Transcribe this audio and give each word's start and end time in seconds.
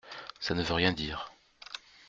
Ça 0.39 0.55
ne 0.55 0.63
veut 0.63 0.73
rien 0.73 0.93
dire. 0.93 1.31